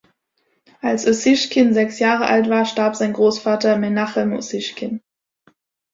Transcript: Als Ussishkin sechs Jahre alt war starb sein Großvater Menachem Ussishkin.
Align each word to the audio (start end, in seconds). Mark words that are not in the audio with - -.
Als 0.81 1.05
Ussishkin 1.07 1.75
sechs 1.75 1.99
Jahre 1.99 2.25
alt 2.25 2.49
war 2.49 2.65
starb 2.65 2.95
sein 2.95 3.13
Großvater 3.13 3.77
Menachem 3.77 4.33
Ussishkin. 4.33 5.03